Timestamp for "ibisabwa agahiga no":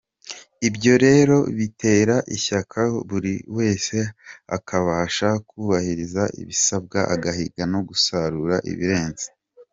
6.41-7.79